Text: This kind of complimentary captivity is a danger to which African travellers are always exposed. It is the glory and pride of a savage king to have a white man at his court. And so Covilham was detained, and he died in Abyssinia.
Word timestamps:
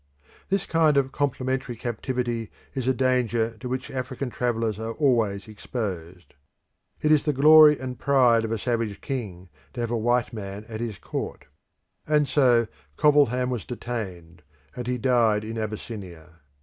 This 0.49 0.65
kind 0.65 0.97
of 0.97 1.11
complimentary 1.11 1.75
captivity 1.75 2.49
is 2.73 2.87
a 2.87 2.91
danger 2.95 3.55
to 3.59 3.69
which 3.69 3.91
African 3.91 4.31
travellers 4.31 4.79
are 4.79 4.93
always 4.93 5.47
exposed. 5.47 6.33
It 7.03 7.11
is 7.11 7.23
the 7.23 7.33
glory 7.33 7.77
and 7.77 7.99
pride 7.99 8.43
of 8.43 8.51
a 8.51 8.57
savage 8.57 8.99
king 8.99 9.49
to 9.73 9.81
have 9.81 9.91
a 9.91 9.95
white 9.99 10.33
man 10.33 10.65
at 10.67 10.79
his 10.79 10.97
court. 10.97 11.45
And 12.07 12.27
so 12.27 12.67
Covilham 12.97 13.51
was 13.51 13.63
detained, 13.63 14.41
and 14.75 14.87
he 14.87 14.97
died 14.97 15.43
in 15.43 15.59
Abyssinia. 15.59 16.39